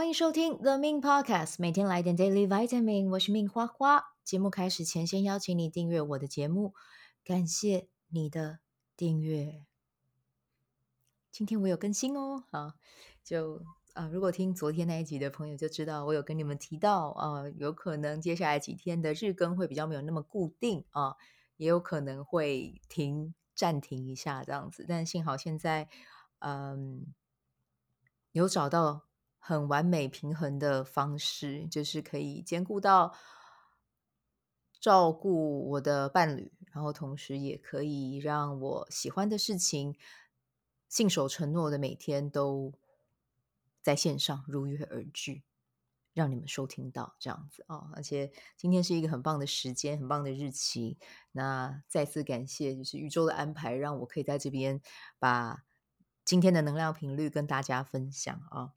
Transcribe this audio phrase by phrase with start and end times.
[0.00, 3.10] 欢迎收听 The Min Podcast，每天来点 Daily Vitamin。
[3.10, 4.02] 我是 Min 花花。
[4.24, 6.72] 节目开始前，先邀请你订阅我的节目，
[7.22, 8.60] 感谢你的
[8.96, 9.66] 订阅。
[11.30, 12.72] 今天我有更新哦，好，
[13.22, 21.16] 就啊、如果听昨天那一集的朋友就知道，我有跟你们提到啊、有可能接下来几天的日更会比较没有那么固定啊、
[21.58, 24.86] 也有可能会停暂停一下这样子。
[24.88, 25.90] 但幸好现在
[26.38, 27.04] 嗯、
[28.32, 29.09] 有找到。
[29.40, 33.12] 很完美平衡的方式，就是可以兼顾到
[34.78, 39.96] 照顾我的伴侣，然后同时也可以让我喜欢的事情
[40.88, 42.72] 信守承诺的每天都
[43.82, 45.42] 在线上如约而至，
[46.12, 47.90] 让你们收听到这样子、哦！
[47.94, 50.98] 而且今天是一个很棒的时间，很棒的日期。
[51.32, 54.80] 那再次感谢，就是宇宙的安排，让我可以在这边
[55.18, 55.64] 把
[56.24, 58.72] 今天的能量频率跟大家分享啊。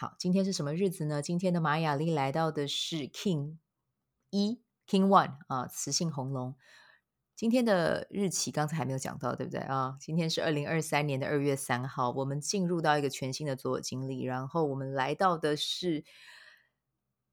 [0.00, 1.20] 好，今天是什么日子呢？
[1.20, 3.56] 今天的玛雅历来到的是 King
[4.30, 6.54] 一 King One 啊，雌性红龙。
[7.34, 9.96] 今天的日期刚才还没有讲到，对不对啊？
[10.00, 16.04] 今天是二零二三年的二月三号，我们进入到一个全新的自我经历，然后我们来到的是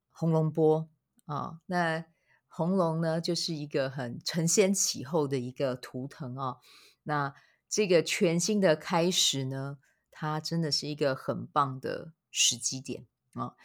[0.10, 0.90] 红龙波
[1.26, 1.60] 啊。
[1.68, 2.06] 那
[2.48, 6.58] 红龙呢，就是一个很承先启后的一个图腾啊。
[7.04, 7.36] 那
[7.70, 9.78] 这个全新的开始呢，
[10.10, 12.14] 它真的是一个很棒的。
[12.38, 13.56] 时机点啊、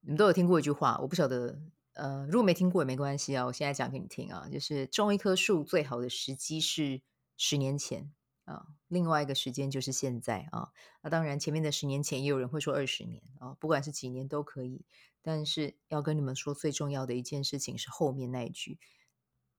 [0.00, 1.58] 你们都有听过一句话，我不晓得，
[1.94, 7.00] 呃，如果没听过也没关系啊，我现在讲给你听啊，就是种一棵树最好的时机是
[7.36, 8.12] 十年前
[8.44, 10.70] 啊，另外一个时间就是现在啊。
[11.00, 14.84] 那当然，前面的十年前也有人会说二十年啊，不管是几年都可以，
[15.22, 18.78] 但是要跟你们说最重要的一件事情是后面那一句，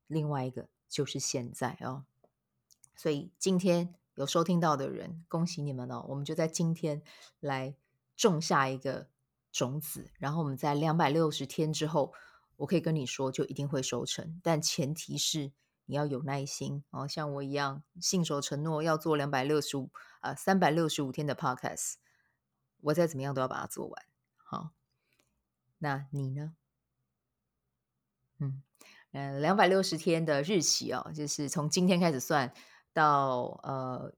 [0.05, 2.05] 另外一个就是现在啊。
[2.95, 7.01] 所以今天有收听到的人，恭喜你们哦，我们就在今天
[7.39, 7.75] 来。
[8.17, 9.07] 种下一个
[9.51, 12.11] 种子，然后我们在两百六十天之后，
[12.57, 14.41] 我可以跟你说，就一定会收成。
[14.43, 15.51] 但前提是
[15.85, 21.93] 你要有耐心哦，像我一样信守承诺，要做两百六十五啊三百六十五天的 podcast，
[22.81, 24.05] 我再怎么样都要把它做完。
[24.37, 24.71] 好，
[25.77, 26.55] 那你呢？
[28.39, 28.63] 嗯
[29.11, 32.51] 嗯，两百六十天的日期哦，就是从今天开始算
[32.91, 34.13] 到呃。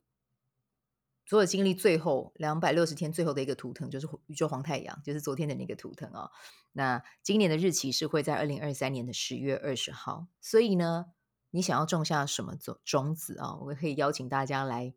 [1.30, 6.32] 所有经历最后两百六十天最后的一个图腾就是宇宙黄太阳，就是昨天的那个图腾啊、
[6.72, 10.26] 那今年的日期是会在二零二三年的十月二十号。
[10.42, 11.06] 所以呢，
[11.52, 13.62] 你想要种下什么种种子啊、哦？
[13.68, 14.96] 我可以邀请大家来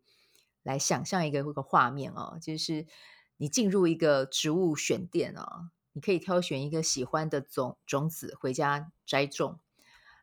[0.63, 2.87] 来想象一个一个画面啊、哦，就是
[3.37, 9.59] 你进入一个植物选店啊、你可以挑选一个喜欢的种种子回家栽种。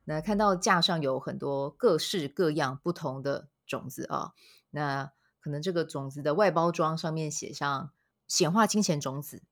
[0.06, 4.32] 那看到架上有很多各式各样不同的种子啊、
[4.71, 5.12] 那。
[5.40, 7.92] 可能这个种子的外包装上面写上
[8.28, 9.42] “显化金钱种子”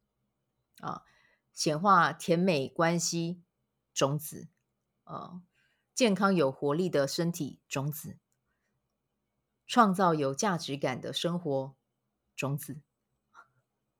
[0.81, 1.03] 啊
[1.53, 3.43] ，“显化甜美关系
[3.93, 4.49] 种子”
[5.05, 5.43] 啊
[5.95, 8.19] ，“健康有活力的身体种子
[9.67, 11.75] ”，“创造有价值感的生活
[12.37, 12.81] 种子”，“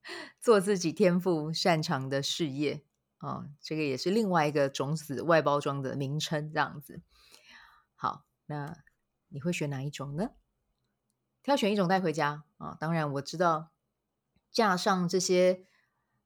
[0.41, 2.85] 做自己天赋擅长的事业”
[3.19, 7.03] 啊，这个也是另外一个种子外包装的名称，这样子。
[7.97, 8.85] 好，那
[9.29, 10.31] 你会选哪一种呢？
[11.49, 12.77] 挑选一种带回家啊！
[12.79, 13.71] 当然我知道
[14.51, 15.65] 架上这些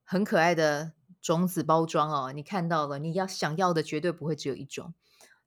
[0.02, 4.94] 很可爱的种子包装哦，你看到了，你要想要的绝对不会只有一种。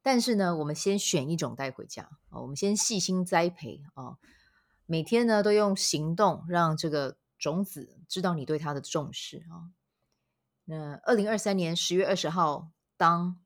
[0.02, 4.16] 但是呢，我们先选一种带回家哦，我们先细心栽培啊，
[4.86, 9.76] 每天呢都用行动让这个种子知道你对它的重视啊。
[10.64, 13.38] 那二零二三年十月二十号，当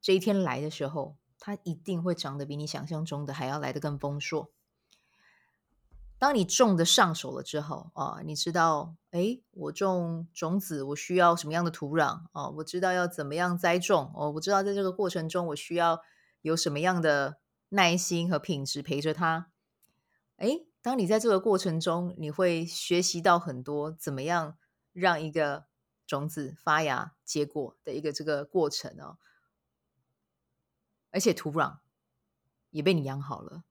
[0.00, 4.52] 这一天来的时候，它一定会长得比你想象中的还要来得更丰硕。
[6.22, 12.48] 当你种的上手了之后啊，你知道，哎，我种种子，我需要什么样的土壤啊？
[12.50, 16.00] 我知道要怎么样栽种哦，我知道在这个过程中，我需要
[16.42, 19.50] 有什么样的耐心和品质陪着它。
[20.36, 24.56] 哎，当你在这个过程中，你会学习到很多怎么样
[24.92, 25.64] 让一个
[26.06, 29.18] 种子发芽结果的一个这个过程哦，
[31.10, 31.78] 而且土壤
[32.70, 33.64] 也被你养好了。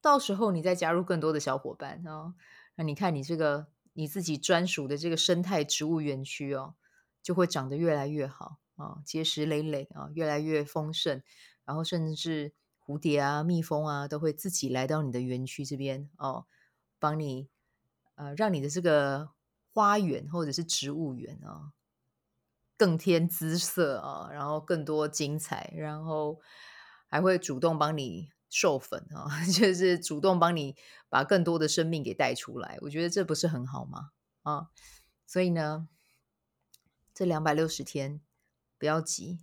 [0.00, 2.34] 到时候你再加入更多的小伙伴哦，
[2.76, 6.74] 那你看你这个你自己专属的这个生态植物园区哦，
[7.22, 11.20] 就会长得越来越好啊，哦，结实累累啊，越来越丰盛，
[11.64, 12.52] 然后甚至
[12.86, 16.46] 蝴蝶啊、蜜蜂啊都会自己来到你的园区这边哦，
[17.00, 17.48] 帮你
[18.14, 19.30] 呃让你的这个
[19.74, 21.72] 花园或者是植物园啊，哦，
[22.76, 26.40] 更添姿色啊，然后更多精彩，然后
[27.08, 28.30] 还会主动帮你。
[28.48, 30.76] 授粉啊， 就是主动帮你
[31.08, 34.12] 把更多的生命给带出来，我觉得这不是很好吗？
[34.42, 34.70] 啊，
[35.26, 35.88] 所以呢，
[37.12, 38.20] 这两百六十天
[38.78, 39.40] 不要急，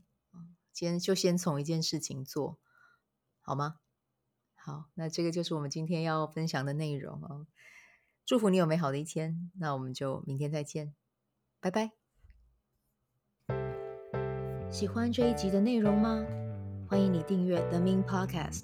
[0.74, 2.58] 今天就先从一件事情做，
[3.42, 3.80] 好吗？
[4.56, 7.46] 好，那这个就是我们今天要分享的内容哦。
[8.26, 10.96] 祝福你有美好的一天，那我们就明天再见，
[11.60, 11.92] 拜拜。
[14.72, 16.26] 喜欢这一集的内容吗？
[16.90, 18.64] 欢迎你订阅 The Min Podcast，